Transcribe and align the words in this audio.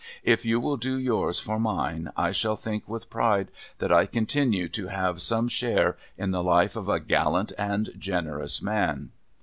If 0.23 0.45
you 0.45 0.59
will 0.59 0.77
do 0.77 0.97
yours 0.97 1.39
for 1.39 1.59
mine, 1.59 2.11
I 2.17 2.31
shall 2.31 2.55
think 2.55 2.87
w^ith 2.87 3.07
pride 3.11 3.51
that 3.77 3.91
I 3.93 4.07
continue 4.07 4.67
to 4.67 4.87
have 4.87 5.21
some 5.21 5.47
share 5.47 5.95
in 6.17 6.31
the 6.31 6.41
life 6.41 6.75
of 6.75 6.89
a 6.89 6.99
gallant 6.99 7.51
and 7.55 7.91
generous 7.95 8.63
man.' 8.63 9.11